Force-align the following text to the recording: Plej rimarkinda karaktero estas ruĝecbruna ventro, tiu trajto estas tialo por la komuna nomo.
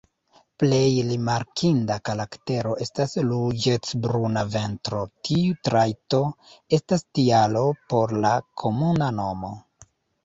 Plej 0.61 0.93
rimarkinda 1.09 1.97
karaktero 2.09 2.71
estas 2.85 3.13
ruĝecbruna 3.27 4.45
ventro, 4.55 5.03
tiu 5.29 5.59
trajto 5.69 6.23
estas 6.79 7.07
tialo 7.19 7.65
por 7.93 8.17
la 8.25 8.35
komuna 8.65 9.13
nomo. 9.21 9.55